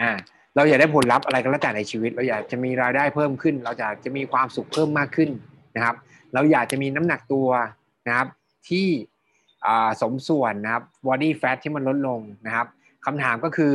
[0.00, 0.10] อ่า
[0.56, 5.30] เราอยากได้ผลลัพธ์อะไรก็แล้วแต่ในชีวิต เราอยากจะมีรายได้เพิ่มขึ้น เราอยากจะมีความสุขเพิ่มมากขึ้น
[5.76, 5.96] นะครับ
[6.34, 7.48] เราอยากจะมีน้ำหนักตัว
[8.06, 8.28] นะครับ
[8.68, 8.88] ที่
[10.00, 12.66] สมส่วนนะครับ body fat ที่มันลดลงนะครับ
[13.04, 13.72] คำถามก็คือ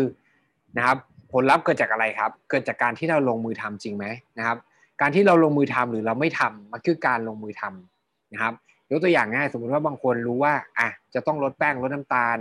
[0.78, 0.98] นะครับ
[1.34, 4.05] ผลลัพธ์เกิดจากอะไรครับ เกิดจากการที่เราลงมือทำจริงไหม
[4.38, 4.58] นะครับ
[5.02, 8.54] การที่เราลงมือทำหรือเราไม่ทำมันคือการลงมือทำนะครับ
[8.92, 12.38] ยกตัวอย่างง่ายสมมติว่าบางคนรู้ว่าอะจะต้องลดแป้งลดน้ำตาล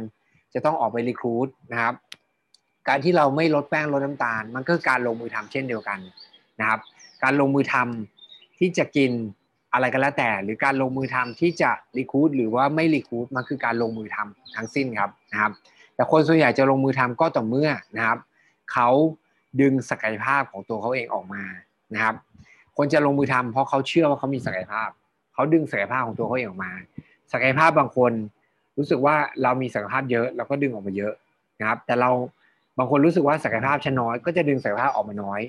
[0.55, 1.95] จะต้องออกไปรีคูดนะครับ
[2.89, 5.98] การที่เราไม่ลดแป้งลดน้ำตาล มันก็การลงมือทำเช่นเดียวกัน
[6.61, 6.80] นะครับ
[7.23, 9.11] การลงมือทำที่จะกิน
[9.73, 15.53] อะไรก็แล้วแต่ หรือการลงมือทำที่จะรีคูดหรือว่าไม่รีคูดมันคือการลงมือทำทั้งสิ้นครับนะครับ
[15.95, 18.19] แต่คนส่วนใหญ่จะลงมือทำก็ต่อเมื่อนะครับ
[18.73, 18.89] เขา
[19.61, 21.42] ดึงศักยภาพของตัวเขาเองออกมา
[21.95, 22.14] นะครับ
[22.77, 24.91] คนจะลงมือทำเพราะเขาเชื่อว่าเขามีศักยภาพ
[25.34, 26.73] เขาดึงศักยภาพของตัวเขาเองออกมา
[27.33, 28.12] ศักยภาพบางคน
[28.78, 31.12] รู้สึกว่าเรามีศักยภาพเยอะเราก็ดึงออกมาเยอะ
[31.61, 32.11] นะครับ แต่เรา
[32.79, 35.41] บางคนรู้สึกว่าศักยภาพฉันน้อยก็จะดึงศักยภาพออกมาน้อย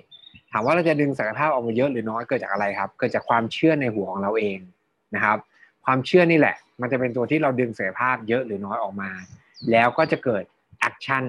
[0.52, 4.58] ถามว่าเราจะดึงศักยภาพออกมาเยอะหรือน้อยเกิดจากอะไรครับ เกิดจากความเชื่อในหัวของเราเอง
[5.16, 5.38] นะครับ
[5.86, 9.10] ความเชื่อนี่แหละ มันจะเป็นตัวที่เราดึงศักยภาพเยอะหรือน้อยออกมา
[9.72, 10.44] แล้วก็จะเกิด
[10.80, 11.24] action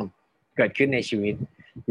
[0.57, 1.35] เกิดขึ้นในชีวิต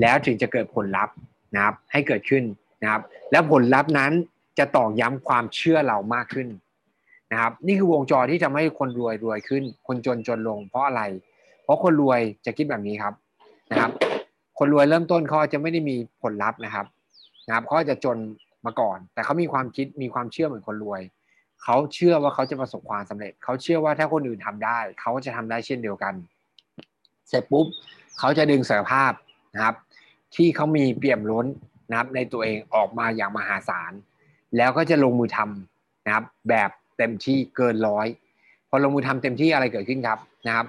[0.01, 1.15] แล้วถึงจะเกิดผลลัพธ์
[1.55, 2.43] นะครับ ให้เกิดขึ้น
[2.81, 3.01] นะครับ
[3.31, 4.11] แล้วผลลัพธ์นั้น
[4.59, 6.47] จะตอกย้ำความเชื่อเรามากขึ้น
[7.31, 11.01] นะครับ นี่คือวงจรที่ทำให้คนรวยรวยขึ้น คนจนจนลง เพราะอะไร
[11.63, 13.13] เพราะคนรวยจะคิดแบบนี้ครับ
[13.71, 13.91] นะครับ
[14.57, 16.85] คนรวยเริ่มต้นเขาจะไม่ได้มีผลลัพธ์นะครับ
[17.47, 18.17] นะครับเขาจะจน
[18.65, 21.01] มาก่อน แต่เขามีความคิดมีความเชื่อเหมือนคนรวย
[21.63, 26.13] เขาเชื่อว่าเขาจะประสบความสำเร็จเขาเชื่อว่าถ้าคนอื่นทำได้เขาก็จะทำได้เช่นเดียวกัน
[27.29, 27.65] เสร็จปุ๊บ
[28.19, 29.11] เขาจะดึงศักยภาพ
[29.55, 29.75] นะครับ
[30.35, 31.45] ที่เขามีเปี่ยมล้น
[31.89, 33.93] นะครับ ในตัวเองออกมาอย่างมหาศาล
[34.57, 38.07] แล้วก็จะลงมือทำนะครับ แบบเต็มที่เกินร้อย
[38.69, 40.65] พอลงมือทำเต็มที่อะไรเกิดขึ้นครับนะครับ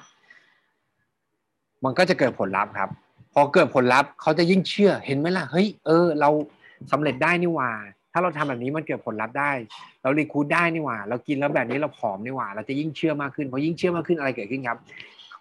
[1.84, 2.90] มันก็จะเกิดผลลัพธ์ครับ
[3.34, 6.30] พอเกิดผลลัพธ์เขาจะยิ่งเชื่อเห็นไหมล่ะเฮ้ยเออเรา
[6.92, 7.70] สำเร็จได้นี่หว่า
[8.12, 9.50] ถ้าเราทำแบบนี้มันเกิดผลลัพธ์ได้
[10.02, 14.78] เรารีคูดได้นี่หว่า เรากินแล้วแบบนี้เราผอมนี่หว่า เราจะยิ่งเชื่อมากขึ้นพอยิ่งเชื่อมากขึ้นอะไรเกิดขึ้นครับ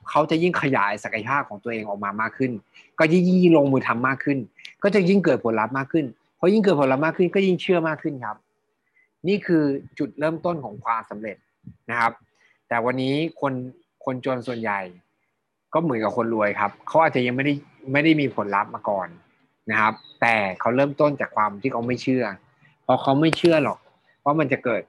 [0.09, 2.51] เขาจะยิ่งขยายศักยภาพของตัวเองออกมามากขึ้น
[2.99, 4.37] ก็ยิ่งยิ่งลงมือทำมากขึ้น
[4.83, 6.05] ก็จะยิ่งเกิดผลลัพธ์มากขึ้น
[6.39, 8.37] พอยิ่งเกิดผลลัพธ์มากขึ้นก็ยิ่งเชื่อมากขึ้นครับ
[9.27, 9.63] นี่คือ
[9.99, 11.37] จุดเริ่มต้นของความสำเร็จ
[11.89, 12.11] นะครับ
[12.67, 13.53] แต่วันนี้คน
[14.05, 14.79] คนจนส่วนใหญ่
[15.73, 17.53] ก็เหมือนกับคนรวยครับเขาอาจจะยังไม่ได้
[17.91, 19.07] ไม่ได้มีผลลัพธ์มาก่อน
[19.71, 22.23] นะครับ แต่เขาเริ่มต้นจากความที่เขาไม่เชื่อ
[22.83, 23.77] เพราะเขาไม่เชื่อหรอก
[24.25, 24.81] ว่ามันจะเกิด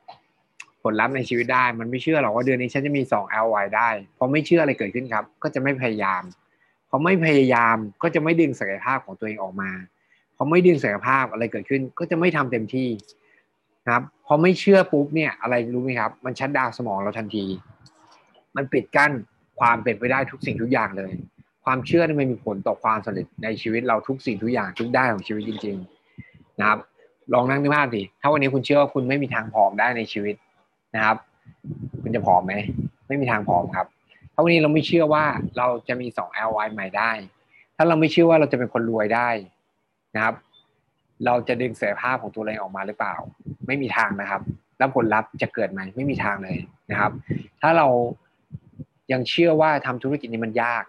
[0.83, 6.23] ผลลัพธ์ในชีวิตได้ มันไม่เชื่อหรอกว่าเดือนนี้ฉันจะมีสอง LY ได้เพราะไม่เชื่ออะไรเกิดขึ้นครับ ก็จะไม่พยายาม
[6.89, 9.71] พอไม่พยายามก็จะไม่ดึงศักยภาพของตัวเองออกมา
[10.37, 12.89] พอไม่ดึงศักยภาพอะไรเกิดขึ้น ก็จะไม่ทำเต็มที่
[13.85, 17.45] นะครับพอไม่เชื่อปุ๊บเนี่ยอะไรรู้ไหมครับ มันชัดดาวสมองเราทันที
[18.57, 19.13] มันปิดกั้น
[19.61, 21.13] ความเป็นไปได้ทุกสิ่งทุกอย่างเลย
[21.65, 25.77] ความเชื่อนี่มันมีผลต่อความสำเร็จในชีวิตเราทุกสิ่งทุกอย่างทุกด้านของชีวิตจริง
[26.19, 26.79] ๆ นะครับ
[27.35, 30.35] ลองนั่งนึกภาพดิถ้าวันนี้คุณเชื่อว่าคุณไม่มีทางผอมได้ในชีวิต
[30.95, 31.17] นะครับ
[32.03, 32.55] คุณจะผอมไหม
[33.09, 33.87] ไม่มีทางผอมครับ
[34.33, 35.25] ถ้าวันนี้เราไม่เชื่อว่า
[35.59, 37.11] เราจะมีสอง LY ใหม่ได้
[37.77, 39.29] ถ้าเราไม่เชื่อว่าเราจะเป็นคนรวยได้
[40.15, 40.35] นะครับ
[41.27, 43.15] เราจะดึงเสรีภาพของตัวเองออกมาหรือเปล่า
[43.67, 44.43] ไม่มีทางนะครับ
[44.79, 46.59] แล้วผลลัพธ์จะเกิดไหมไม่มีทางเลย
[46.91, 47.13] นะครับ
[47.61, 47.87] ถ้าเรา
[49.13, 50.85] ยังเชื่อว่าทำธุรกิจนี้มันยาก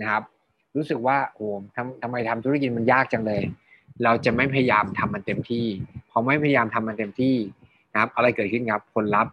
[0.00, 0.22] นะครับ
[0.76, 1.46] รู้สึกว่าโอ้
[1.76, 3.42] ทำทำไมทำธุรกิจมันยากจังเลย
[4.04, 5.66] เราจะไม่พยายามทำมันเต็มที่
[6.10, 7.36] พอไม่พยายามทำมันเต็มที่
[7.92, 9.32] นะครับ อะไรเกิดขึ้นครับผลลัพธ์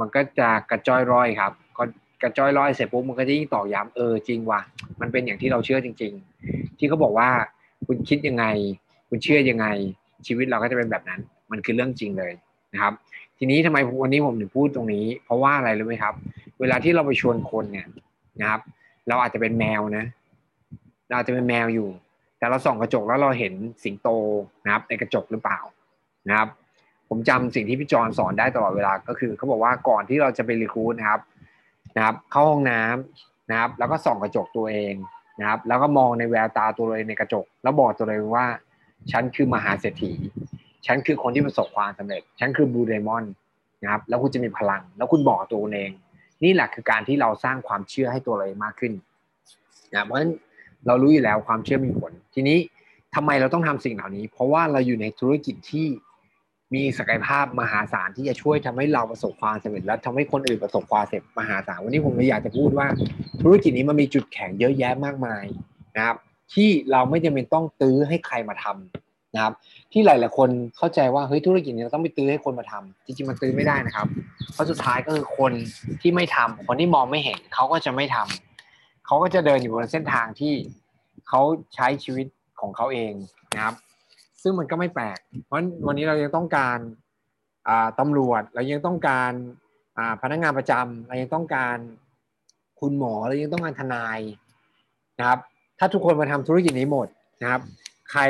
[0.00, 1.84] มันก็จะกระจ้อยร้อยครับก็
[2.22, 4.60] กระจ้อยร้อยเสร็จปุ๊บมันก็จะยิ่งต่อย้ำเออจริงว่ะ
[5.00, 6.12] มันเป็นอย่างที่เราเชื่อจริง
[6.46, 7.28] ๆ ที่เขาบอกว่า
[7.86, 8.44] คุณคิดยังไง
[9.08, 9.66] คุณเชื่อยังไง
[10.26, 11.20] ชีวิตเราก็จะเป็นแบบนั้น
[11.50, 12.32] มันคือเรื่องจริงเลย
[12.74, 12.92] นะครับ
[13.38, 16.14] ทีนี้ทำไมวันนี้ผมถึงพูดตรงนี้ เพราะว่าอะไรรู้ไหมครับ
[16.60, 17.86] เวลาที่เราไปชวนคนเนี่ย
[18.40, 18.60] นะครับ
[19.08, 20.04] เราอาจจะเป็นแมวนะ
[21.08, 21.88] เราอาจจะเป็นแมวอยู่
[22.38, 23.52] แต่เราส่องกระจกแล้วเราเห็น
[23.84, 24.08] สิงโต
[24.64, 25.58] นะครับ ในกระจกหรือเปล่า
[26.28, 26.48] นะครับ
[27.08, 31.20] ผมจำสิ่งที่พี่จอนสอนได้ตลอดเวลาก็คือเขาบอกว่าก่อนที่เราจะไปรีคูดนะครับ
[31.96, 34.94] นะครับ เข้าห้องน้ำนะครับ แล้วก็ส่องกระจกตัวเอง
[35.40, 38.46] นะครับ แล้วก็มองในแววตาตัวเองในกระจก แล้วบอกตัวเองว่า
[39.10, 40.12] ฉันคือมหาเศรษฐี
[40.86, 43.24] ฉันคือคนที่ประสบความสำเร็จ ฉันคือบูเดมอน
[43.82, 45.90] นะครับ แล้วคุณจะมีพลัง แล้วคุณบอกตัวเอง
[46.44, 48.92] นี่แหละคือการที่เราสร้างความเชื่อให้ตัวเราเองมากขึ้น
[49.94, 50.30] นะเพราะฉะนั้น
[50.86, 52.58] เรารู้อยู่แล้วความเชื่อมีผล ทีนี้
[53.14, 55.86] ทำไมเราต้องทำสิ่งเหล่านี้ เพราะว่าเราอยู่ในธุรกิจที่
[56.74, 62.86] มีศักยภาพมหาศาลที่จะช่วยทำให้เราประสบความสำเร็จ และทำให้คนอื่นประสบความสำเร็จมหาศาลวันนี้ผมเลยอยากจะพูดว่า
[63.42, 65.44] ธุรกิจนี้มันมีจุดแข็งเยอะแยะมากมาย
[65.96, 66.16] นะครับ
[66.54, 69.05] ที่เราไม่จำเป็นต้องตื้อให้ใครมาทำ
[69.36, 69.54] นะครับ
[69.92, 74.06] ที่หลาย ๆ คนเข้าใจว่าเฮ้ยธุรกิจนี้เราต้องไปตื้อให้คนมาทำจริง ๆ มันตื้อไม่ได้นะครับ
[74.52, 75.52] เพราะสุดท้ายก็คือคน
[76.00, 80.54] ที่ไม่ทำคนที่มองไม่เห็นเขาก็จะไม่ทำเขาก็จะเดินอยู่บนเส้นทางที่
[81.28, 81.40] เขา
[81.74, 82.26] ใช้ชีวิต
[82.60, 83.12] ของเขาเอง
[83.54, 83.74] นะครับ
[84.42, 86.78] ซึ่งมันก็ไม่แปลก เพราะวันนี้เรายังต้องการ
[87.98, 89.32] ตำรวจเรายังต้องการ
[90.22, 91.76] พนักงานประจำเรายังต้องการ
[92.80, 94.18] คุณหมอเรายังต้องการทนาย
[95.18, 95.40] นะครับ
[95.78, 97.06] ถ้าทุกคนมาทำธุรกิจนี้หมด
[97.42, 97.62] นะครับ
[98.12, 98.22] ใคร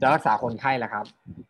[0.00, 1.04] จะรักษาคนไข้ล่ะครับ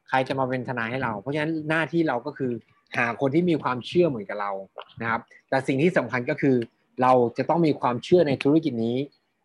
[0.09, 2.53] ใครจะมาเป็นทนายให้เรา เพราะฉะนั้นหน้าที่เราก็คือ
[2.97, 4.53] หาคนที่มีความเชื่อเหมือนกับเรา
[5.01, 6.57] นะครับ แต่สิ่งที่สำคัญก็คือ
[7.03, 8.97] เราจะต้องมีความเชื่อในธุรกิจนี้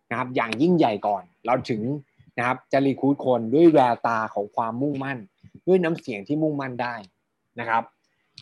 [0.09, 1.81] นะครับ อย่างยิ่งใหญ่ก่อน เราถึง
[2.37, 5.17] นะครับจะรีคูดคนด้วยแววตาของความมุ่งมั่น
[5.67, 6.95] ด้วยน้ำเสียงที่มุ่งมั่นได้
[7.59, 7.83] นะครับ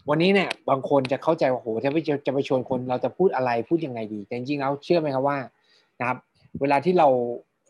[0.10, 1.98] วันนี้เนี่ยบางคนจะเข้าใจว่าโหจะไป
[2.28, 5.38] จะไปชวนคนเราจะพูดอะไรพูดยังไงดีแต่จริงๆแล้วเชื่อไหมครับว่า
[6.00, 6.18] นะครับ
[6.62, 7.08] เวลาที่เรา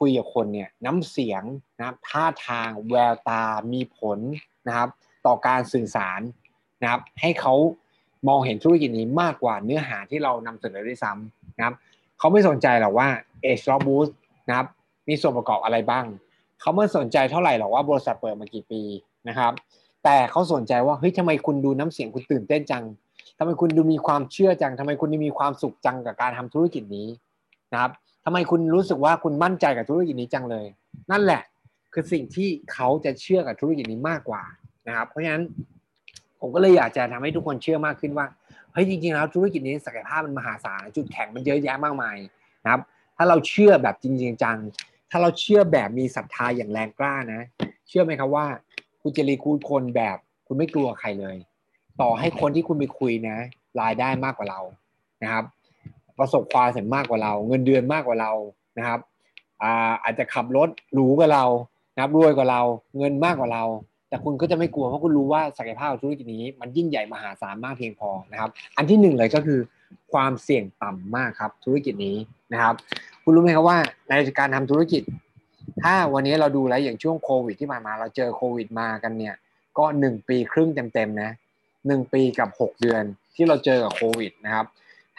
[0.01, 1.43] คุยกับคนเนี่ยน้ำเสียง
[1.77, 3.43] นะครับท่าทางแววตา
[3.73, 4.19] มีผล
[4.67, 4.89] นะครับ
[5.25, 6.21] ต่อการสื่อสาร
[6.81, 7.53] นะครับ ให้เขา
[8.27, 11.75] มองเห็นธุรกิจนี้มากกว่าเนื้อหาที่เรานำเสนอด้วยซ้ำนะครับ
[12.19, 13.07] เขาไม่สนใจหรอกว่า
[13.41, 14.07] เอชล็อบบูส
[14.47, 14.67] นะครับ
[15.07, 16.05] มีส่วนประกอบอะไรบ้าง
[16.61, 18.81] เขาไม่สนใจเท่าไหร่หรอกว่าบริษัทเปิดมากี่ปี
[19.27, 19.53] นะครับ
[20.03, 22.83] แต่เขาสนใจว่าเฮ้ยทำไมคุณดูน้ำเสียงคุณตื่นเต้นจัง
[23.37, 27.07] ทำไมคุณดูมีความเชื่อจังทำไมคุณมีความสุขจังกับการทำธุรกิจนี้
[27.73, 27.91] นะครับ
[28.25, 30.65] ทำไมคุณรู้สึกว่าคุณมั่นใจกับธุรกิจนี้จังเลย
[31.11, 31.41] นั่นแหละ
[31.93, 34.43] คือสิ่งที่เขาจะเชื่อกับธุรกิจนี้มากกว่า
[34.87, 35.43] นะครับ เพราะฉะนั้น
[36.41, 38.25] ผมก็เลยอยากจะทำให้ทุกคนเชื่อมากขึ้นว่า
[38.73, 42.17] เฮ้ยจริงๆแล้วธุรกิจนี้ศักยภาพมันมหาศาลจุดแข็งมันเยอะแยะมากมาย
[42.63, 42.81] นะครับ
[43.17, 44.57] ถ้าเราเชื่อแบบจริงๆจัง
[45.11, 47.41] ถ้าเราเชื่อแบบมีศรัทธาอย่างแรงกล้านะ
[47.87, 48.45] เชื่อไหมครับว่า
[49.01, 51.37] คุณจะรีคูดคนแบบคุณไม่กลัวใครเลย
[52.01, 53.37] ต่อให้คนที่คุณไปคุยนะ
[53.81, 54.61] รายได้มากกว่าเรา
[55.23, 55.45] นะครับ
[56.21, 58.31] ประสบความสำเร็จมากกว่าเรา เงินเดือนมากกว่าเรา
[58.77, 58.99] นะครับ
[59.63, 61.45] อาอาจจะขับรถหรูกว่าเรา
[61.93, 62.61] นะครับรวยกว่าเรา
[62.97, 63.63] เงินมากกว่าเรา
[64.09, 69.59] แต่คุณก็จะไม่กลัวเพราะคุณรู้ว่าศักยภาพธุรกิจนี้ มันยิ่งใหญ่มหาศาลมากเพียงพอนะครับ อันที่หนึ่งเลยก็คือ
[70.13, 72.17] ความเสี่ยงต่ำมากครับธุรกิจนี้
[72.53, 72.75] นะครับ
[73.23, 73.77] คุณรู้ไหมครับว่า
[74.07, 75.03] ในการทำธุรกิจ
[75.83, 79.35] ถ้าวันนี้เราดูแล้วอย่างช่วงโควิดที่ผ่านมาเราเจอโควิดมากันเนี่ย
[79.77, 81.31] ก็หนึ่งปีครึ่งเต็มๆนะ
[81.87, 83.03] หนึ่งปีกับหกเดือน
[83.35, 84.65] ที่เราเจอกับโควิดนะครับ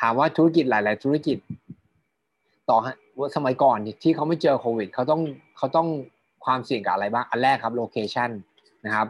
[0.01, 1.39] ถามว่าธุรกิจหลาย ๆ ธุรกิจ
[2.69, 2.77] ต่อ
[3.19, 5.21] ว่าสมัยก่อนที่เขาไม่เจอโควิดเขาต้อง
[5.57, 5.89] เขาต้อง
[6.45, 8.31] ความเสี่ยงกับอะไรบ้างอันแรกครับ location
[8.87, 9.07] นะครับ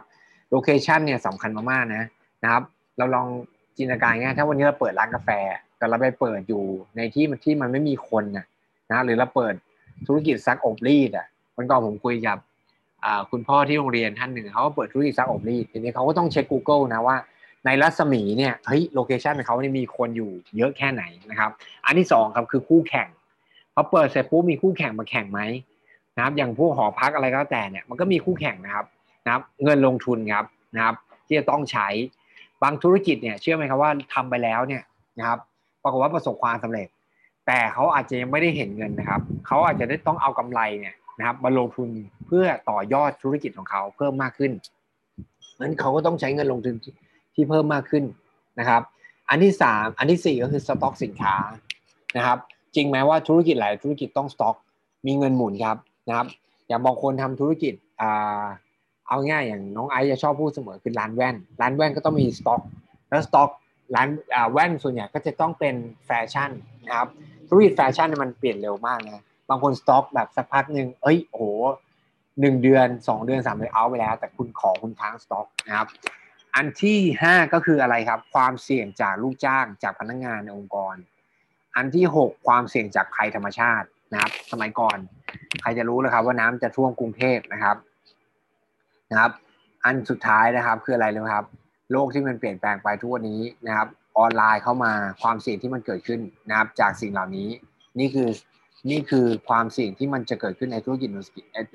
[0.51, 2.03] location เนี่ยสำคัญมากๆนะ
[2.43, 2.63] นะครับ
[2.97, 3.27] เราลอง
[3.77, 5.29] จินตนาการง่ายถ้าวันนี้เราเปิดร้านกาแฟ
[5.77, 6.63] แต่เราไปเปิดอยู่
[6.97, 8.45] ในที่มันที่มันไม่มีคนนะ
[8.89, 9.53] นะหรือเราเปิด
[10.07, 11.27] ธุรกิจซักอบรีดอะ
[11.57, 12.37] วันก่อนผมคุยกับ
[13.31, 17.15] คุณพ่อที่โรงเรียนท่านหนึ่งเขาก็เปิดธุรกิจซักอบรีดทีนี้เขาก็ต้องเช็ค Google นะว่า
[17.65, 21.51] ในรัศมีเนี่ยเฮ้ย location ของเขาเนี่ยมีคนอยู่เยอะแค่ไหนนะครับ
[21.85, 23.07] อันที่สองครับคือคู่แข่ง
[23.73, 25.41] พอเปิดเสร็จปุ๊บมีคู่แข่งมาแข่งไหม
[26.15, 28.85] นะครับอย่างพวกหอพักอะไรก็แล้วแต่เนี่ยมันก็มีคู่แข่งนะครับ
[29.25, 30.45] นะครับ เงินลงทุนครับ
[30.75, 30.95] นะครับ
[31.27, 31.87] ที่จะต้องใช้
[32.63, 34.83] บางธุรกิจเนี่ยเชื่อไหมครับว่าทำไปแล้วเนี่ย
[35.19, 35.39] นะครับ
[35.83, 36.87] ปรากฏว่าประสบความสำเร็จ
[37.47, 41.89] แต่เขาอาจจะยังไม่ได้เห็นเงินนะครับเขาอาจจะได้ต้องเอากำไรเนี่ยนะครับมาลงทุน
[42.27, 44.51] เพื่อต่อยอดธุรกิจของเขาเพิ่มมากขึ้น
[45.61, 46.75] นั้นเขาก็ต้องใช้เงินลงทุน
[47.35, 48.03] ที่เพิ่มมากขึ้น
[48.59, 48.81] นะครับ
[49.29, 51.35] อันที่สามอันที่สี่ก็คือสต็อกสินค้า
[52.17, 52.37] นะครับ
[52.75, 54.55] จริงไหมว่าธุรกิจหลายธุรกิจต้องสต็อก
[55.05, 55.77] มีเงินหมุนครับ
[56.07, 56.27] นะครับ
[56.67, 58.43] อย่างบางคนทำธุรกิจอ่า
[59.07, 62.61] เอาง่ายอย่างน้องไอซ์จะชอบพูดเสมอคือร้านแว่น ร้านแว่นก็ต้องมีสต็อก
[63.09, 63.49] แล้วสต็อก
[63.95, 64.09] ร้าน
[64.51, 65.75] แว่นส่วนใหญ่ก็จะต้องเป็น
[66.05, 66.51] แฟชั่น
[66.87, 67.09] นะครับ
[67.49, 71.43] ธุรกิจแฟชั่นมันเปลี่ยนเร็วมากนะบางคนสต็อกแบบสักพักหนึ่งเอ้ยโอ้โห
[72.39, 75.87] หนึ่งเดือนสองเดือนสามเดือนเอาไปแล้ว แต่คุณของคุณค้างสต็อกนะครับ
[76.55, 80.95] อันที่ห้าก็คืออะไรครับ ความเสี่ยงจากลูกจ้างจากพนักงานในองค์กร
[81.75, 84.97] อันที่หกความเสี่ยงจากภัยธรรมชาตินะครับ สมัยก่อน
[85.61, 87.77] ใครจะรู้เลยครับว่าน้ำจะท่วมกรุงเทพนะครับ
[89.11, 89.31] นะครับ
[89.85, 91.45] อันสุดท้ายนะครับคืออะไรเลยครับ
[91.91, 96.19] โลกที่มันเปลี่ยนแปลงไปทุกวันนี้นะครับ ออนไลน์เข้ามาความเสี่ยงที่มันเกิดขึ้น
[96.49, 97.49] นะครับ จากสิ่งเหล่านี้
[97.99, 98.29] นี่คือ
[98.89, 101.09] นี่คือความเสี่ยงที่มันจะเกิดขึ้นในธุรกิจ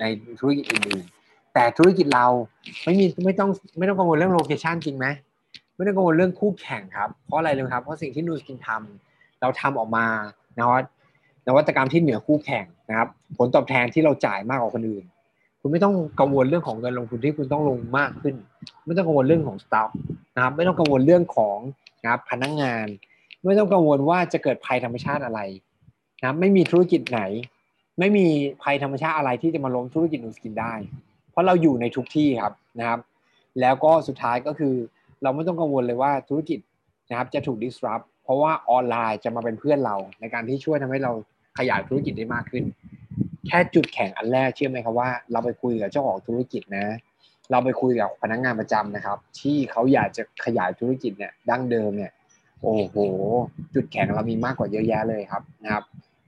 [0.01, 0.05] ใน
[0.39, 1.18] ธุรกิจอื่นๆ
[1.53, 2.27] แต่ธุรกิจเรา
[2.83, 5.07] ไม่มีไม่ต้องไม่ต้องกังวลเรื่องโลเคชันจริงไหม
[5.75, 10.05] ไม่ต้องกังวลเรื่องคู่แข่งครับเพราะอะไรเลยครับเพราะสิ่งที่นูสกินทำเราทำออกมา
[10.57, 10.83] นะครับ
[11.47, 15.05] นวัตกรรมที่เหนือคู่แข่งนะครับ ผลตอบแทนที่เราจ่ายมากกว่าคนอื่น
[15.61, 18.35] คุณไม่ต้องกังวลเรื่องของเงินลงทุนที่คุณต้องลงมากขึ้น
[18.85, 19.89] ไม่ต้องกังวลเรื่องของสต็อก
[20.35, 21.57] นะครับ ไม่ต้องกังวลเรื่องของ
[22.03, 22.87] นะครับพนักงงาน
[23.45, 25.39] ไม่ต้องกังวลว่าจะเกิดภัยธรรมชาติอะไร
[26.21, 27.21] นะไม่มีธุรกิจไหน
[27.99, 28.25] ไม่มี
[28.63, 30.73] ภัยธรรมชาติอะไรที่จะมาล้มธุรกิจนูสกินได้
[31.39, 32.99] ราะเราอยู่ในทุกที่ครับนะครับ
[33.61, 34.75] แล้วก็สุดท้ายก็คือ
[35.23, 36.59] เราไม่ต้องกังวลเลยว่าธุรกิจ
[37.09, 41.11] นะครับจะถูก disrupt เพราะว่าออนไลน์จะมาเป็นเพื่อนเรา ในการที่ช่วยทำให้เรา
[41.57, 42.63] ขยายธุรกิจได้มากขึ้น
[43.47, 46.97] แค่จุดแข็งอันแรกเชื่อไหมครับว่า เราไปคุยกับเจ้าของธุรกิจนะ
[47.51, 52.11] เราไปคุยกับพนักงงานประจำนะครับ ที่เขาอยากจะขยายธุรกิจเนี่ยดั้งเดิมเนี่ย
[52.61, 52.95] โอ้โห
[53.73, 55.83] จุดแข็งเรามีมากกว่าเยอะแยะเลยครับนะครับ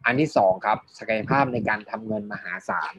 [0.06, 2.94] อันที่สองครับศักยภาพในการทำเงินมหาศาล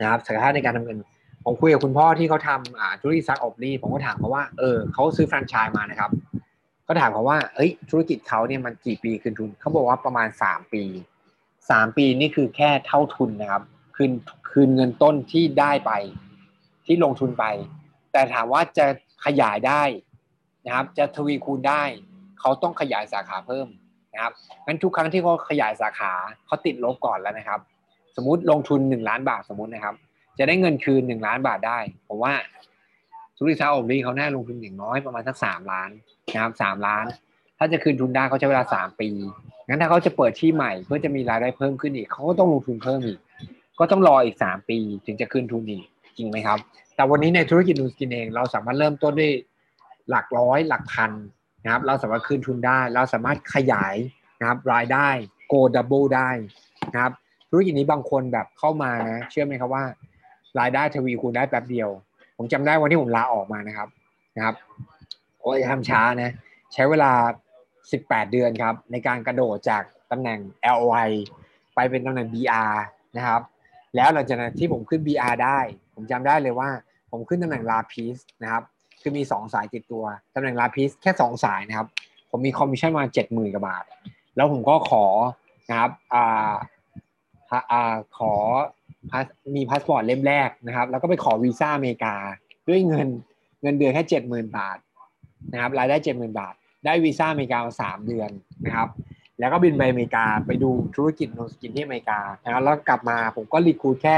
[0.00, 0.98] นะครับศักยภาพในการทำเงิน
[1.44, 6.10] ผมคุยกับคุณพ่อที่เขาทำธุรกิจซักอบรีผมก็ถามเขาว่า เออเขาซื้อแฟรนไชส์มานะครับ
[6.86, 10.82] ก็ถามเขาว่า เอ้ย ธุรกิจเขาเนี่ยมันกี่ปีคืนทุนเขาบอกว่าประมาณสามปี
[11.70, 13.62] สามปีนี่คือแค่เท่าทุนนะครับ
[13.96, 14.12] คืน
[14.50, 15.92] คืนเงินต้นที่ได้ไป
[16.86, 17.44] ที่ลงทุนไป
[18.12, 18.86] แต่ถามว่าจะ
[19.24, 19.82] ขยายได้
[20.66, 21.82] นะครับ จะทวีคูณได้
[22.40, 23.66] เขาต้องขยายสาขาเพิ่ม
[24.12, 24.32] นะครับ
[24.66, 26.12] งั้นทุกครั้งที่เขาขยายสาขา
[26.46, 27.60] เขาติดลบก่อนแล้วนะครับ
[28.16, 29.94] สมมติลงทุนหนึ่งล้านบาทสมมตินะครับ
[30.38, 31.78] จะได้เงินคืนหนึ่งล้านบาทได้
[32.08, 32.32] ผมว่า
[33.36, 35.90] ธุรกิจซาโอมรีเขาแน่ลงทุนอย่างน้อยประมาณสักสามล้าน
[36.32, 37.04] นะครับสามล้าน
[37.58, 39.08] ถ้าจะคืนทุนได้เขาใช้เวลาสามปี
[39.66, 43.18] งั้นถ้าเขาจะเปิดที่ใหม่เพื่อจะมีรายได้เพิ่มขึ้นอีกเขาก็ต้องลงทุนเพิ่มอีก
[43.78, 45.84] ก็ต้องรออีกสามปีถึงจะคืนทุนอีก
[46.16, 46.58] จริงไหมครับ
[46.96, 49.32] แต่วันนี้ในธุรกิจนูสกินเองเราสามารถเริ่มต้นด้วย
[50.10, 51.12] หลักร้อยหลักพัน
[51.64, 53.94] นะครับ เราสามารถคืนทุนได้ เราสามารถขยาย
[54.40, 55.08] นะครับรายได้
[55.52, 56.30] go double ได้
[56.92, 57.12] นะครับ
[57.54, 59.84] ธุรกิจนี้บางคนแบบเข้ามานะเชื่อไหมครับว่า
[60.60, 61.88] รายได้ทวีคูณได้แป๊บเดียว
[62.36, 63.88] ผมจำได้วันที่ผมลาออกมานะครับ
[64.36, 64.54] นะครับ
[65.40, 66.32] โอ้ยทำช้านะ
[66.74, 67.12] ใช้เวลา
[67.70, 70.38] 18 เดือนครับ ในการกระโดดจากตำแหน่ง
[70.78, 71.08] LY
[71.74, 72.74] ไปเป็นตำแหน่ง BR
[73.16, 73.40] นะครับ
[73.96, 75.58] แล้วหลังจากนั้นที่ผมขึ้น BR ได้
[75.94, 76.68] ผมจำได้เลยว่า
[77.10, 78.62] ผมขึ้นตำแหน่ง Lapis นะครับ
[79.02, 81.86] คือมี 2 สายติดตัวตำแหน่ง Lapis แค่ 2 สายนะครับ
[82.30, 83.84] ผมมีคอมมิชชั่นมา 70,000กว่าบาท
[84.36, 85.04] แล้วผมก็ขอ
[85.70, 86.52] นะครับอ่า
[88.18, 88.32] ขอ
[89.56, 92.14] มีพาสปอร์ตเล่มแรกนะครับ แล้วก็ไปขอวีซ่าอเมริกา
[92.68, 93.08] ด้วยเงิน
[93.62, 94.78] เงินเดือนแค่70,000บาท
[95.52, 98.30] นะครับรายได้70,000บาท ได้วีซ่าอเมริกาสามเดือน
[98.64, 98.88] นะครับ
[99.38, 104.16] แล้วก็บินไปอเมริกาไปดูธุรกิจ Nu Skin ที่อเมริกานะครับแล้วกลับมาผมก็ recruit แค่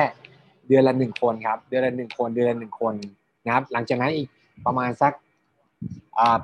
[0.68, 2.94] เดือนละหนึ่งคนครับ เดือนละหนึ่งคนเดือนละหนึ่งคน
[3.44, 4.28] นะครับ หลังจากนั้นอีก
[4.66, 5.12] ประมาณสัก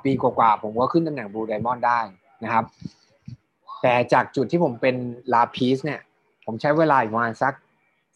[0.05, 2.01] ปีกว่าๆผมก็ขึ้นตำแหน่ง Blue Diamond ได้
[2.45, 2.65] นะครับ
[3.83, 4.97] แต่จากจุดที่ผมเป็น
[5.33, 6.01] Lapis เนี่ย
[6.47, 7.55] ผมใช้เวลาประมาณสัก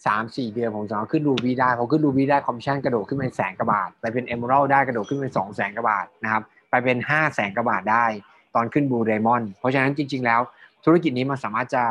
[0.07, 8.07] สามสี่เดือนผมสามารถขึ้น Ruby ได้พอขึ้น Ruby ได้คอมมิชชั่นกระโดดขึ้นเป็นแสนกว่าบาท ไปเป็น Emerald ได้กระโดดขึ้นเป็นสองแสนกว่าบาทนะครับไปเป็นห้าแสนกว่าบาทได้
[8.55, 10.41] ตอนขึ้น Blue Diamond เพราะฉะนั้นจริง ๆ แล้ว
[10.85, 11.85] ธุรกิจนี้มันสามารถจะ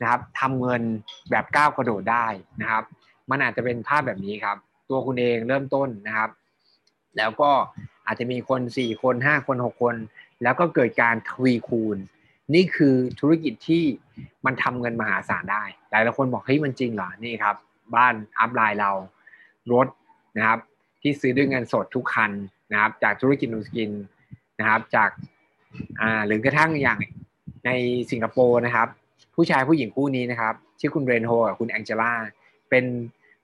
[0.00, 0.82] นะครับทำเงิน
[1.30, 2.26] แบบก้าวกระโดดได้
[2.60, 2.84] นะครับ
[3.30, 4.56] มันอาจจะเป็นภาพแบบนี้ครับ
[4.88, 6.30] ตัวคุณเองเริ่มต้นนะครับ
[7.16, 7.50] แล้วก็
[8.06, 9.96] อาจจะมีคนสี่คนห้าคนหกคน
[10.42, 11.96] แล้วก็เกิดการทวีคูณ
[12.54, 13.82] นี่คือธุรกิจที่
[14.46, 17.56] มันทำเงินมหาศาลได้ หลายๆคนบอกเฮ้ยมันจริงเหรอ นี่ครับ
[17.94, 18.92] บ้านอัพไลน์เรา
[19.72, 19.86] รถ
[20.36, 20.58] นะครับ
[21.02, 22.30] ที่ซื้อด้วยเงินสดทุกคัน
[22.72, 23.90] นะครับ จากธุรกิจนูสกิน
[24.60, 25.10] นะครับ จาก
[26.00, 26.98] อ่าหรือกระทั่งอย่าง
[27.66, 27.70] ใน
[28.10, 28.88] สิงคโปร์นะครับ
[29.34, 32.12] ผู้ชายผู้หญิงคู่นี้นะครับชื่อคุณเรนโฮกับคุณแองเจล่า
[32.70, 32.84] เป็น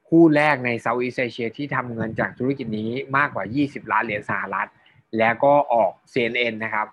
[0.08, 4.68] คู่แรกในเซาท์อีสเอเชียที่ทำเงินจากธุรกิจนี้มากกว่า 20 ล้านเหรียญสหรัฐ
[5.18, 6.86] แล้วก็ออก CNN นะครับ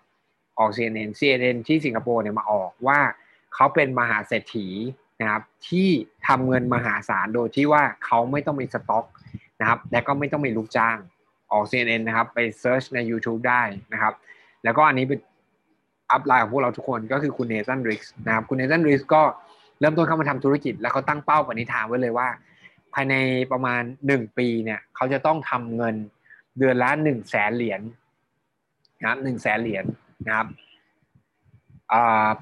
[0.62, 3.00] ออก CNN CNN ที่สิงคโปร์เนี่ยมาออกว่า
[3.56, 4.68] เขาเป็นมหาเศรษฐี
[5.22, 5.90] นะครับที่
[6.28, 9.06] ทำเงินมหาศาลโดยที่ว่าเขาไม่ต้องมีสต็อก
[9.60, 10.98] นะครับและก็ไม่ต้องมีลูกจ้าง
[11.52, 13.62] ออก CNN นะครับไป search ใน YouTube ได้
[13.94, 14.14] นะครับ
[14.64, 15.20] แล้วก็อันนี้เป็น
[16.12, 19.22] upline ของพวกเราทุกคนก็คือคุณ Nathan Ricks นะครับคุณ Nathan Ricks ก็
[19.80, 22.28] เริ่มต้นเข้ามาทำธุรกิจ แล้วเขาตั้งเป้าปณิธานไว้เลยว่า
[22.94, 23.16] ภายใน
[23.52, 25.96] ประมาณ 1 ปีเนี่ยเขาจะต้องทำเงิน
[26.60, 27.82] เดือนละ1 0 0 0 0แสนเหรียญ
[29.00, 29.86] นะครับหนึ่งแสนเหรียญ
[30.28, 30.48] นะครับ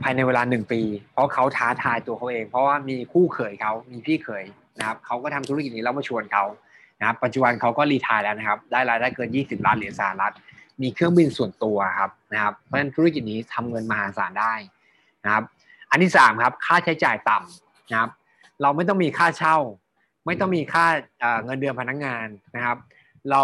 [0.02, 0.82] ภายในเวลาหนึ่งปี
[1.12, 4.44] เพราะเขาท้าทายตัวเขาเอง เพราะว่ามีคู่เขยเขามีพี่เขย
[4.80, 6.46] นะครับเขาก็ทำธุรกิจนี้แล้วมาชวนเขา
[7.00, 10.34] นะครับปัจจุบันเขาก็รีทายแล้วนะครับ ได้รายได้เกิน 20 ล้านเหรียญสหรัฐ
[10.82, 14.54] มีเครื่องบินส่วนตัวครับนะครับเพราะฉะนั้นธุรกิจนี้ทำเงินมหาศาลได้
[15.24, 15.44] นะครับ
[15.92, 18.12] อันที่สามครับค่าใช้จ่ายต่ำนะครับ
[18.62, 19.58] เราไม่ต้องมีค่าเช่า
[20.26, 20.86] ไม่ต้องมีค่า
[21.46, 22.78] เงินเดือนพนักงานนะครับ
[23.32, 23.44] เรา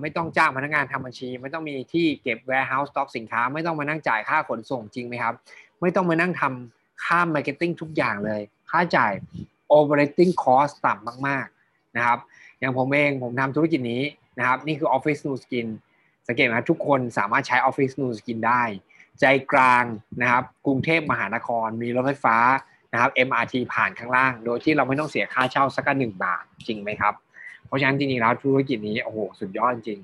[0.00, 5.34] ไม่ต้องจ้างพนักงานทำบัญชี ไม่ต้องมีที่เก็บ warehouse stock สินค้า ไม่ต้องมานั่งจ่ายค่าขนส่งจริงไหมครับ
[5.80, 9.12] ไม่ต้องมานั่งทำค่า marketing ทุกอย่างเลย ค่าจ่าย
[9.76, 12.18] operating cost ต่ำมากๆนะครับ
[12.58, 14.02] อย่างผมเองผมทำธุรกิจนี้
[14.38, 15.66] นะครับ นี่คือ Office New Skin
[16.26, 18.62] สังเกตนะทุกคนสามารถใช้ Office New Skin ได้
[19.20, 19.84] ใจกลาง
[20.22, 22.36] นะครับ กรุงเทพมหานคร มีรถไฟฟ้า
[22.92, 27.14] นะครับ MRT ผ่านข้างล่าง โดยที่เราไม่ต้องเสียค่าเช่าสักหนึ่งบาท จริงไหมครับ
[27.66, 30.00] เพราะฉะนั้นจริงๆแล้วธุรกิจนี้โอ้โหสุดยอดจริง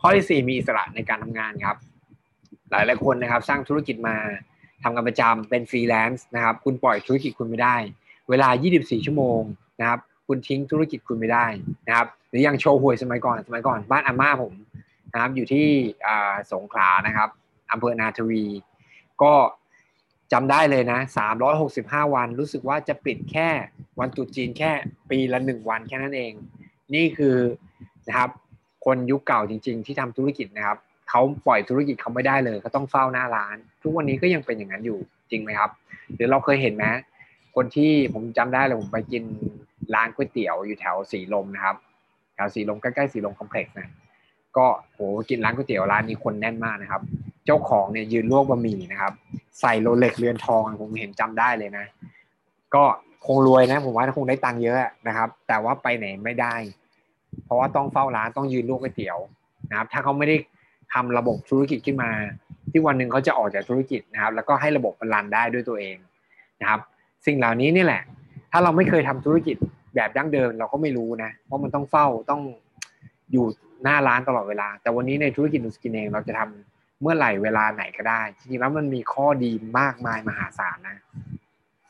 [0.00, 1.76] ข้อที่ 4 มีอิสระในการทำงานครับ
[2.70, 4.16] หลายหลายคนนะครับ สร้างธุรกิจมา
[4.82, 7.76] ทำงานประจำเป็นฟรีแลนซ์นะครับ คุณปล่อยธุรกิจคุณไม่ได้
[8.28, 8.48] เวลา
[8.78, 9.40] 24 ชั่วโมง
[9.80, 11.46] นะครับ คุณทิ้งธุรกิจคุณไม่ได้
[11.86, 14.52] นะครับ หรืออย่างโชว์หวยสมัยก่อนสมัยก่อนบ้านอาม่าผม
[15.12, 15.68] นะครับ อยู่ที่
[16.52, 17.28] สงขลานะครับ
[17.72, 18.44] อำเภอนาทวี
[19.22, 19.32] ก็
[20.32, 21.00] จำได้เลยนะ
[21.56, 23.48] 365 วันรู้สึกว่าจะปิดแค่
[23.98, 24.70] วันตรุษจีนแค่
[25.10, 26.32] ปีละหนึ่งวันแค่นั้นเอง
[26.94, 27.36] นี่คือ
[28.08, 28.30] นะครับ
[28.84, 30.78] คนยุคเก่าจริง ๆ ที่ทำธุรกิจนะครับ
[31.10, 34.98] เขาปล่อยธุรกิจเขาไม่ได้เลยเขาต้องเฝ้าหน้าร้าน ทุกวันนี้ก็ยังเป็นอย่างนั้นอยู่
[35.30, 35.70] จริงไหมครับ
[36.14, 36.84] หรือเราเคยเห็นไหม
[37.56, 39.22] คนที่ผมจำได้เลยผมไปกิน
[39.94, 41.76] ร้านก๋วยเตี๋ยวอยู่แถวสีลมนะครับ
[42.34, 43.88] แถวสีลมใกล้ๆสีลมคอมเพล็กซ์นะ
[44.56, 45.00] ก็โห
[45.30, 47.02] กินร้านก๋วยเตี๋ยวร้านนี้คนแน่นมากนะครับ
[47.46, 49.12] เจ้าของเนี่ยยืนลวกบะหมี่นะครับ
[49.60, 51.84] ใส่โรเล็กเรือนทองผมเห็นจำได้เลยนะ
[52.74, 52.84] ก็
[53.26, 54.78] คงรวยนะ ผมว่าคงได้ตังค์เยอะ
[55.08, 56.54] นะครับ แต่ว่าไปไหนไม่ได้
[57.44, 59.18] เพราะว่าต้องเฝ้าร้านต้องยืนลวกก๋วยเตี๋ยว
[59.70, 60.36] นะครับ ถ้าเขาไม่ได้
[60.94, 62.10] ทำระบบธุรกิจขึ้นมา
[62.70, 65.96] ที่วันหนึ่งเขาจะออกจากธุรกิจนะครับ แล้วก็ให้ระบบมันรันได้ด้วยตัวเอง
[66.60, 66.80] นะครับ
[67.26, 68.02] สิ่งเหล่านี้นี่แหละ
[68.52, 69.56] ถ้าเราไม่เคยทำธุรกิจ
[69.94, 72.42] แบบดั้งเดิมเราก็ไม่รู้นะเพราะมันต้องเฝ้าต้อง
[73.32, 73.46] อยู่
[73.82, 81.02] หน้าร้านตลอดเวลา แต่วันนี้ในธุรกิจนูสกินเองเราจะทำเมื่อไหร่เวลาไหนก็ได้จริงๆแล้วมันมีข้อดีมากมายมหาศาลนะ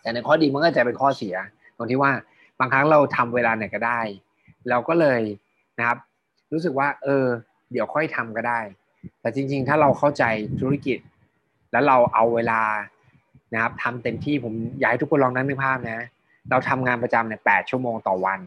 [0.07, 1.37] แต่ในข้อดีมันก็จะเป็นข้อเสีย
[1.77, 2.13] ตรงที่ว่า
[2.59, 4.01] บางครั้งเราทำเวลาไหนก็ได้
[4.71, 5.21] เราก็เลย
[5.79, 5.99] นะครับ
[6.53, 7.25] รู้สึกว่า เออ
[7.73, 8.61] เดี๋ยวค่อยทำก็ได้
[9.21, 10.25] แต่จริง ๆ ถ้าเราเข้าใจ
[10.61, 10.99] ธุรกิจ
[11.73, 12.63] แล้วเราเอาเวลา
[13.55, 16.07] นะครับทำเต็มที่ผมอยากให้ทุกคนลองนั่งนึกภาพนะ
[16.51, 18.41] เราทำงานประจำเนี่ยแปดชั่วโมงต่อวัน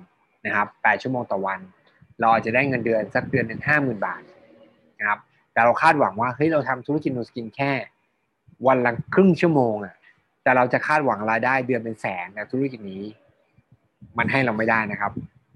[0.45, 1.59] นะครับแปดชั่วโมงต่อวัน
[2.19, 4.21] เราอาจจะได้เงินเดือนสักเดือนหนึ่งห้าหมื่นบาท
[4.99, 5.19] นะครับ
[5.53, 7.71] แต่เราคาดหวังว่าเฮ้ยเราทำธุรกิจนูสกินแค่
[8.67, 9.95] วันละครึ่งชั่วโมงอะ
[10.49, 13.03] แต่เราจะคาดหวังรายได้เดือนเป็นแสนแต่ธุรกิจนี้
[14.17, 15.11] มันให้เราไม่ได้นะครับ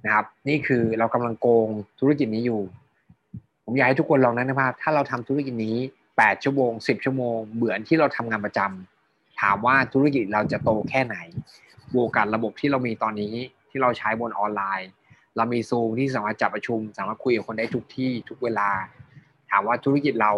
[0.06, 1.68] นะครับ นี่คือเรากำลังโกง
[2.00, 2.62] ธุรกิจนี้อยู่
[3.66, 5.78] ผมอยากให้ทุกคนลองนั้นนะครับ ถ้าเราทำธุรกิจนี้
[6.18, 11.18] แปดชั่วโมงสิบชั่วโมงเหมือนที่เราทำงานประจำถามว่าธุรกิจเราจะโตแค่ไหน
[11.94, 13.34] บวกกับระบบที่เรามีตอนนี้
[13.70, 14.90] ที่เราใช้บนออนไลน์
[15.38, 18.70] เรามีซูมที่สามารถจับประชุม สามารถคุยกับคนได้ทุกที่ทุกเวลา
[19.50, 20.34] ถามว่าธุรกิจเรา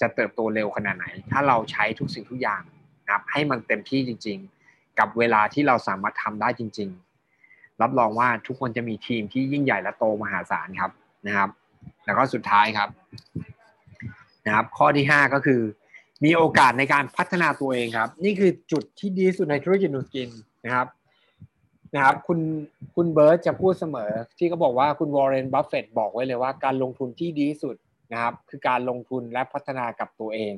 [0.00, 2.62] จะเติบโตเร็วขนาดไหน ถ้าเราใช้ทุกสิ่งทุกอย่าง
[3.08, 4.38] นะครับ ให้มันเต็มที่จริง
[4.68, 6.90] ๆ กับเวลาที่เราสามารถทำได้จริง
[7.34, 10.90] ๆ รับรองว่าทุกคนจะมีทีมที่ยิ่งใหญ่และโตมหาศาลครับ
[11.26, 11.50] นะครับ
[12.06, 12.88] แล้วก็สุดท้ายครับ
[14.46, 15.60] นะครับ ข้อที่ 5 ก็คือ
[16.24, 20.30] มีโอกาสในการพัฒนาตัวเองครับ นี่คือจุดที่ดีสุดในธุรกิจนูสกิน
[20.64, 20.86] นะครับ
[21.94, 22.38] นะครับคุณ
[22.94, 27.76] คุณเบิร์ตจะพูดเสมอ ที่เขาบอกว่าคุณ Warren Buffett บอกไว้เลยว่าการลงทุนที่ดีที่สุด
[28.12, 30.54] นะครับ คือการลงทุนและพัฒนากับตัวเอง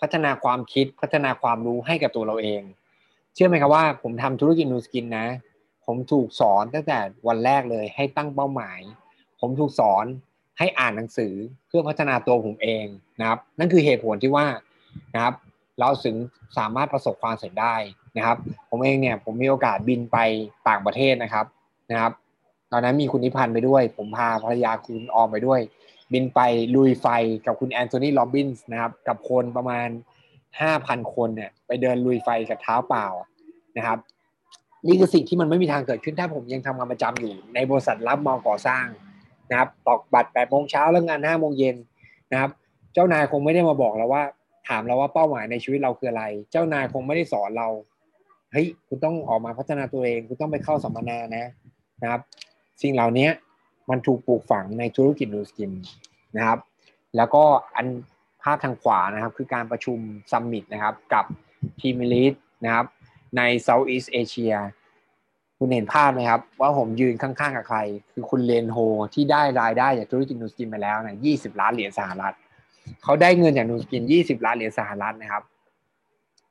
[0.00, 2.62] พัฒนาความคิดพัฒนาความรู้ให้กับตัวเราเอง
[3.34, 5.26] เชื่อไหมครับว่าผมทำธุรกิจ Nu Skin นะ
[5.86, 8.80] ผมถูกสอนตั้งแต่วันแรกเลยให้ตั้งเป้าหมาย
[9.40, 10.04] ผมถูกสอน
[10.58, 11.34] ให้อ่านหนังสือ
[11.68, 12.86] เพื่อพัฒนาตัวผมเอง
[13.20, 14.46] นะครับ นั่นคือเหตุผลที่ว่า
[15.14, 15.34] นะครับ
[15.78, 16.16] เราถึง
[16.58, 17.76] สามารถประสบความสำเร็จได้
[18.16, 18.36] นะครับ
[18.70, 20.18] ผมเองเนี่ยผมมีโอกาสบินไป
[20.68, 21.46] ต่างประเทศนะครับ
[21.90, 22.12] นะครับ
[22.72, 25.60] ตอนนั้นมีคุณนิพันธ์ไปด้วย ผมพาภรรยาคุณออมไปด้วย
[26.12, 26.40] บินไป
[26.74, 27.06] ลุยไฟ
[27.46, 29.88] กับคุณแอนโทนีโรบินส์นะครับ กับคนประมาณ
[30.50, 33.06] 5,000 คนเนี่ยไปเดินลุยไฟกับเท้าเปล่า
[33.76, 33.98] นะครับ
[34.86, 38.86] นี่คือสิ่งที่มันไม่มีทางเกิดขึ้นถ้าผมยังทำงานประจำอยู่ ในบริษัทรับมองก่อสร้าง
[39.50, 41.76] นะครับตอกบัตร8โมงเช้าแล้วงาน5โมงเย็น
[42.32, 42.50] นะครับ
[42.94, 44.22] เจ้านายคงไม่ได้มาบอกเราว่า
[44.68, 47.68] ถามเราว่าเป้าหมายในชีวิตเราคืออะไร เจ้านายคงไม่ได้สอนเรา
[48.52, 51.46] เฮ้ยคุณต้องออกมาพัฒนาตัวเอง คุณต้องไปเข้าสัมมนานะ
[52.02, 52.20] นะครับ
[52.82, 53.28] สิ่งเหล่านี้
[53.90, 55.72] มันถูกปลูกฝังในธุรกิจนูสกิน
[56.36, 56.58] นะครับ
[57.16, 57.42] แล้วก็
[57.76, 57.86] อัน
[58.42, 59.98] ภาพทางขวานะครับคือการประชุม
[60.32, 61.24] ซัมมิตนะครับกับ
[61.80, 62.86] ทีมลิสนะครับ
[63.36, 64.56] ใน Southeast Asia
[65.58, 67.78] คุณเห็นภาพไหมครับ ว่าผมยืนข้างๆกับใคร
[68.12, 68.76] คือคุณเลนโฮ
[69.14, 72.34] ที่ได้รายได้จากธุรกิจ Nu Skin มาแล้วนะ20ล้านเหรียญสหรัฐ
[73.02, 75.42] เขาได้เงินจาก Nu Skin 20ล้านเหรียญสหรัฐนะครับ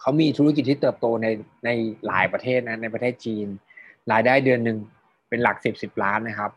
[0.02, 1.28] เขามีธุรกิจที่เติบโตใน
[1.66, 1.70] ใน
[2.08, 3.48] หลายประเทศนะในประเทศจีน
[4.12, 4.78] รายได้เดือนหนึ่ง
[5.30, 6.52] เป็นหลักสิบสิบล้านนะครับ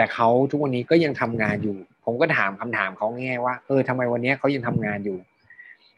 [0.00, 5.18] แต่เขาทุกวันนี้ก็ยังทำงานอยู่ ผมก็ถามคำถามเขาง่ายว่าเออทำไมวันนี้เขายังทำงานอยู่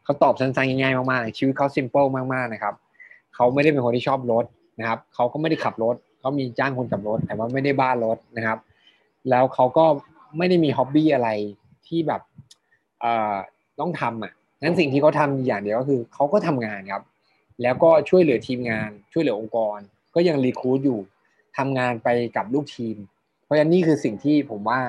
[0.04, 2.74] เขาตอบสั้นๆง่ายๆมากๆเลยชีวิตเขา simple มากๆนะครับ
[3.34, 4.44] เขาไม่ได้เป็นคนที่ชอบรถ
[4.80, 8.58] นะครับเขาก็ไม่ได้ขับรถเขามีจ้างคนขับรถ แต่ว่าไม่ได้บ้านรถนะครับ
[9.30, 9.84] แล้วเขาก็
[10.38, 11.28] ไม่ได้มีฮ็อบบี้อะไร
[11.86, 12.20] ที่แบบ
[13.00, 13.34] เอ่อ
[13.80, 17.02] ต้องทำอะนั้นสิ่งที่เขาทาอย่างเดียวก็คือเขาก็ทำงานครับ
[17.62, 19.78] แล้วก็ช่วยเหลือทีมงาน ช่วยเหลือองค์กร
[20.14, 21.00] ก็ยังรีคูดอยู่
[21.56, 22.96] ทำงานไปกับลูกทีม
[23.52, 24.80] ราะฉะนั้นนี่คือสิ่งที่ผมว่า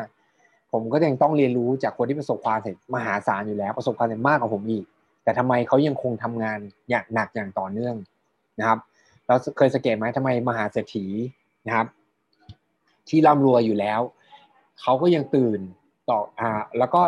[0.72, 4.86] ผมก็ยังต้องเรียนรู้จากคนที่ประสบความสำเร็จมหาศาลอยู่แล้ว ประสบความสำเร็จมากกว่าผมอีก
[5.24, 7.96] แต่ทำไมเขายังคงทำงานอย่างหนักอย่างต่อเนื่อง
[8.60, 8.80] นะครับ
[9.28, 11.06] เราเคยสังเกตไหมทำไมมหาเศรษฐี
[11.68, 11.88] นะครับ
[13.10, 14.02] ที่ร่ำรวยอยู่แล้ว
[14.82, 15.60] เขาก็ยังตื่น
[16.10, 16.50] ต่ออ่า
[16.80, 17.02] แล้วก็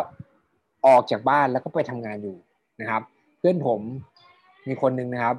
[0.86, 2.36] ออกจากบ้านแล้วก็ไปทำงานอยู่
[2.80, 3.02] นะครับ
[3.38, 3.80] เพื่อนผม
[4.66, 5.36] มีคนหนึ่งนะครับ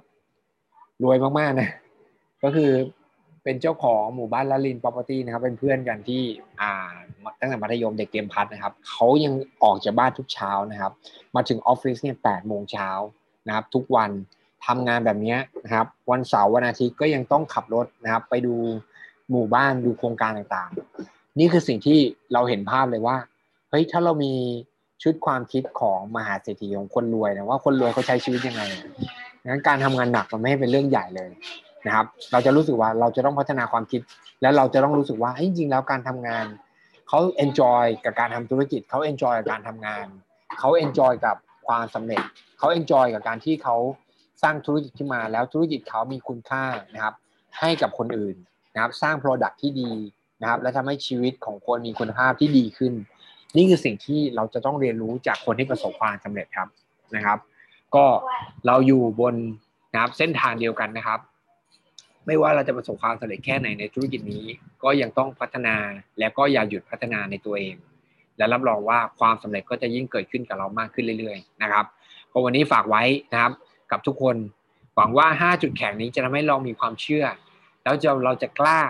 [1.04, 1.70] รวยมากๆนะ
[2.44, 2.72] ก็คือ
[3.48, 6.24] เป็นเจ้าของหมู่บ้านละลิน property นะครับ เป็นเพื่อนกันที่
[6.62, 6.74] อ่า
[7.40, 9.34] ตั้งแต่มัธยมเด็กเตรียมพัดนะครับเขายัง
[9.64, 10.92] ออกจากบ้านทุกเช้านะครับ
[11.36, 12.90] มาถึงออฟฟิศเนี่ยแปดโมงเช้า
[13.48, 14.12] นะครับ ทุกวัน
[14.66, 18.54] ทำงานแบบนี้นะครับ วันเสาร์วันอาทิตย์ก็ยังต้องขับรถนะครับ ไปดู
[19.32, 22.00] หมู่บ้านดูโครงการต่างๆ นี่คือสิ่งที่
[22.34, 23.18] เราเห็นภาพเลยว่า
[23.70, 24.34] เฮ้ยถ้าเรามี
[25.04, 28.62] ชุดความคิดของมหาเศรษฐีของคนรวยนะว่าคนรวยเขาใช้ชีวิตยังไง
[29.46, 31.32] งั้นการทำงานหนักมันไม่เป็นเรื่องใหญ่เลย
[31.86, 34.02] นะครับ เราจะรู้สึกว่าเราจะต้องพัฒนาความคิด
[34.42, 36.46] และเราจะต้องรู้สึกว่าจริงๆแล้วการทำงาน
[37.08, 40.06] เขา enjoy กับการทำธุรกิจเขา enjoy กับการทำงาน
[40.60, 41.36] เขา enjoy กับ
[41.68, 42.22] ความสำเร็จ
[42.58, 43.76] เขา enjoy กับการที่เขา
[44.44, 46.64] สร้างธุรกิจขึ้นมาแล้วธุรกิจเขามีคุณค่า
[46.94, 47.14] นะครับ
[47.60, 48.36] ให้กับคนอื่น
[48.74, 49.92] นะครับ สร้าง Product ที่ดี
[50.42, 52.94] นะครับ และทำให้ชีวิตของคนมีคุณภาพที่ดีขึ้น
[53.56, 56.68] นี่คือสิ่งที่เราจะต้องเรียนรู้จากคนที่ประสบความสำเร็จครับ
[57.16, 57.40] นะครับ
[57.96, 58.06] ก็
[58.68, 59.36] เราอยู่บน
[59.94, 61.20] นะครับเส้นทางเดียวกันนะครับ
[62.28, 64.46] ไม่ว่าเราจะประสบความสำเร็จแค่ไหนในธุรกิจนี้
[64.84, 65.76] ก็ยังต้องพัฒนา
[66.20, 67.76] และก็อย่าหยุดพัฒนาในตัวเอง
[68.38, 71.86] และรับรองว่าความสำเร็จก็จะยิ่งเกิดขึ้นกับเรามากขึ้นเรื่อยๆนะครับ
[72.32, 73.52] ก็วันนี้ฝากไว้นะครับ
[73.92, 74.36] กับทุกคน
[74.96, 77.26] หวังว่า 5 จุดแข็งนี้จะทำให้เรามีความเชื่อ
[77.84, 78.82] แล้วจะเราจะกล้า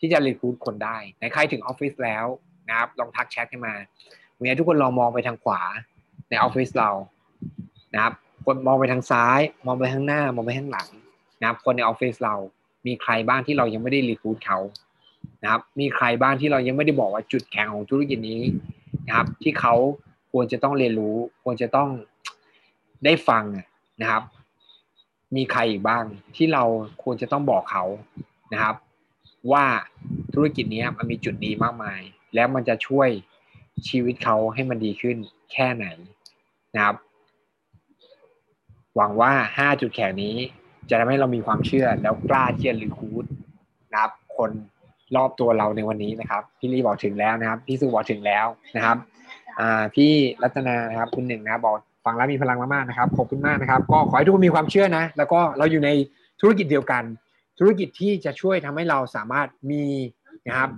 [0.00, 2.26] ที่จะรีคูดคนได้ในใครถึงออฟฟิศแล้ว
[2.68, 3.74] นะครับลองทักแชทให้มา
[4.36, 5.62] วันนี้ทุกคนลองมองไปทางขวา
[6.28, 6.90] ในออฟฟิศเรา
[7.94, 8.14] นะครับ
[8.46, 10.88] คนมองไปทางซ้าย มองไปข้างหน้ามองไปข้างหลัง
[11.40, 12.34] นะครับคนในออฟฟิศเรา
[12.88, 14.58] มีใครบ้างที่เรายังไม่ได้รีคูดเขา
[15.42, 18.42] นะครับ มีใครบ้างที่เรายังไม่ได้บอกว่าจุดแข็งของธุรกิจนี้
[19.06, 19.74] นะครับ ที่เขา
[20.32, 21.88] ควรจะต้องเรียนรู้ ควรจะต้อง
[23.04, 23.44] ได้ฟัง
[24.00, 24.22] นะครับ
[25.36, 26.04] มีใครอีกบ้าง
[26.36, 26.64] ที่เรา
[27.02, 27.84] ควรจะต้องบอกเขา
[28.52, 28.76] นะครับ
[29.52, 29.64] ว่า
[30.34, 32.00] ธุรกิจนี้มันมีจุดดีมากมาย
[32.34, 33.08] แล้วมันจะช่วย
[33.88, 35.16] ชีวิตเขาให้มันดีขึ้น
[35.52, 35.86] แค่ไหน
[36.74, 36.96] นะครับ
[38.96, 40.36] หวังว่า 5 จุดแข็งนี้
[40.90, 43.24] จะทำให้เรามีความเชื่อแล้วกล้าที่จะรีคูด
[43.92, 44.50] นะครับ คน
[45.16, 48.46] รอบตัวเราในวันนี้นะครับ พี่ลีบอกถึงแล้วนะครับ พี่สุบอกถึงแล้ว
[48.76, 48.96] นะครับ
[49.94, 51.74] พี่รัตนานะครับคุณหนึ่งนะครับบอก
[52.04, 55.90] ฟังแล้วมีพลังมากๆนะครับขอบคุณมากนะครับ ก็ขอให้ทุกคนมีความเชื่อนะ แล้วก็เราอยู่ใน
[56.40, 57.04] ธุรกิจเดียวกัน
[57.58, 59.84] ธุรกิจที่จะช่วยทำให้เราสามารถมี
[60.46, 60.70] นะครับ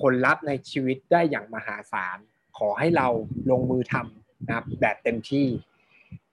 [0.00, 2.18] ผลลัพธ์ในชีวิตได้อย่างมหาศาล
[2.58, 3.08] ขอให้เรา
[3.50, 5.46] ลงมือทำนะครับแบบเต็มที่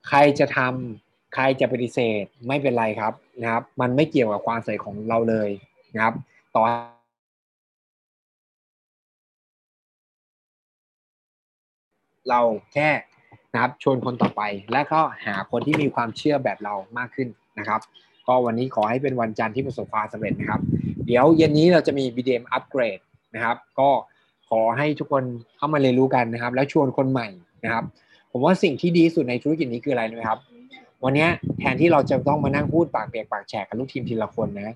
[0.07, 5.49] ใครจะทำ ใครจะปฏิเสธไม่เป็นไรครับนะครับ มันไม่เกี่ยวกับความใส่ของเราเลย
[5.93, 6.13] นะครับ
[6.55, 6.63] ต่อ
[12.29, 12.41] เรา
[12.73, 12.89] แค่
[13.53, 17.27] นะครับชวนคนต่อไป และก็หาคนที่มีความเชื่อแบบเรามากขึ้น
[17.59, 17.81] นะครับ
[18.27, 20.61] ก็วันนี้ขอให้เป็นวันจันทร์ที่ประสบความสำเร็จนะครับ
[21.05, 22.99] เดี๋ยวเย็นนี้เราจะมี BDM อัปเกรด
[23.35, 23.89] นะครับ ก็
[24.49, 25.23] ขอให้ทุกคน
[25.57, 27.27] เข้ามาเรียนรู้กันนะครับ แล้วชวนคนใหม่
[27.63, 27.83] นะครับ
[28.31, 30.39] ผมว่าสิ่งที่ดีสุดในธุรกิจนี้คืออะไรนะครับ
[31.03, 31.27] วันนี้
[31.59, 34.75] แทนที่เราจะต้องมานั่งพูดปากเปียกปากแฉกกับลูกทีมทีละคนนะ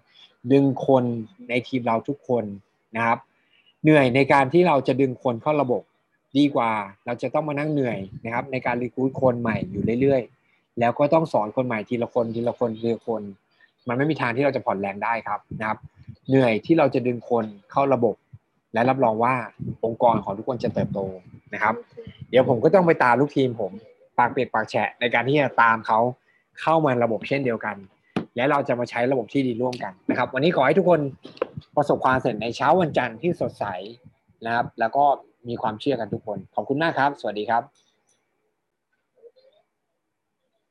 [0.52, 1.04] ดึงคน
[1.50, 2.44] ในทีมเราทุกคน
[2.96, 3.20] นะครับ
[3.84, 5.82] เหนื่อยในการที่เราจะดึงคนเข้าระบบ
[6.38, 6.72] ดีกว่า
[7.06, 13.22] เราจะต้องมานั่งเหนื่อยนะครับ ในการรีคูดคนใหม่อยู่เรื่อยๆ แล้วก็ต้องสอนคนใหม่ทีละคนทีละคนทีละคน
[13.88, 15.80] มันไม่มีทางที่เราจะผ่อนแรงได้ครับนะครับ
[16.30, 18.16] เหนื่อยที่เราจะดึงคนเข้าระบบ
[18.74, 19.34] และรับรองว่า
[19.86, 21.00] องค์กรของทุกคนจะเติบโต
[21.54, 21.76] นะครับ
[22.30, 23.72] เดี๋ยวผมก็ต้องไปตามลูกทีมผม
[24.18, 26.00] ปากเปียกปากแฉะในการที่จะตามเขา
[26.62, 27.76] เข้ามาระบบเช่นเดียวกัน
[28.36, 31.02] และเราจะมาใช้ระบบที่ดีร่วมกันนะครับ วันนี้ขอให้ทุกคน
[31.76, 33.66] ประสบความสำเร็จในเช้าวันจันทร์ที่สดใส
[34.46, 35.06] นะครับ แล้วก็
[35.48, 37.91] มีความเชื่อกันทุกคน ขอบคุณมากครับ สวัสดีครับ